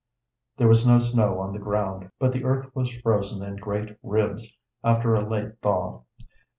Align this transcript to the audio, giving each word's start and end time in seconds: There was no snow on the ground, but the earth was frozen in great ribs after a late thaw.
There 0.57 0.67
was 0.67 0.83
no 0.87 0.97
snow 0.97 1.37
on 1.39 1.53
the 1.53 1.59
ground, 1.59 2.09
but 2.17 2.31
the 2.31 2.43
earth 2.43 2.75
was 2.75 2.91
frozen 2.91 3.45
in 3.47 3.57
great 3.57 3.95
ribs 4.01 4.57
after 4.83 5.13
a 5.13 5.21
late 5.29 5.59
thaw. 5.61 6.01